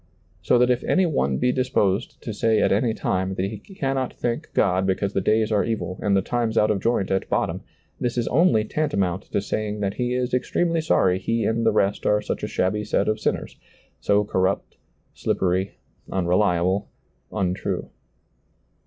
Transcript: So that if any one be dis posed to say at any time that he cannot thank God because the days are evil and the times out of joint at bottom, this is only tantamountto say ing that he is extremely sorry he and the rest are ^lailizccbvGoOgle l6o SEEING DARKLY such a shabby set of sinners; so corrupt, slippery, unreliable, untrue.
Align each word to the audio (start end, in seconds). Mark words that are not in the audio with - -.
So 0.41 0.57
that 0.57 0.71
if 0.71 0.83
any 0.85 1.05
one 1.05 1.37
be 1.37 1.51
dis 1.51 1.69
posed 1.69 2.19
to 2.23 2.33
say 2.33 2.59
at 2.59 2.71
any 2.71 2.91
time 2.95 3.35
that 3.35 3.43
he 3.45 3.59
cannot 3.59 4.15
thank 4.15 4.51
God 4.55 4.87
because 4.87 5.13
the 5.13 5.21
days 5.21 5.51
are 5.51 5.63
evil 5.63 5.99
and 6.01 6.17
the 6.17 6.23
times 6.23 6.57
out 6.57 6.71
of 6.71 6.81
joint 6.81 7.11
at 7.11 7.29
bottom, 7.29 7.61
this 7.99 8.17
is 8.17 8.27
only 8.29 8.63
tantamountto 8.65 9.39
say 9.39 9.67
ing 9.67 9.79
that 9.81 9.93
he 9.93 10.15
is 10.15 10.33
extremely 10.33 10.81
sorry 10.81 11.19
he 11.19 11.43
and 11.43 11.67
the 11.67 11.71
rest 11.71 12.07
are 12.07 12.17
^lailizccbvGoOgle 12.17 12.17
l6o 12.17 12.17
SEEING 12.17 12.17
DARKLY 12.17 12.23
such 12.35 12.43
a 12.43 12.47
shabby 12.47 12.83
set 12.83 13.07
of 13.07 13.19
sinners; 13.19 13.57
so 13.99 14.23
corrupt, 14.23 14.77
slippery, 15.13 15.77
unreliable, 16.11 16.89
untrue. 17.31 17.91